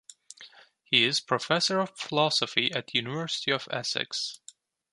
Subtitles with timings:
[0.83, 4.39] He is Professor of Philosophy at the University of Essex.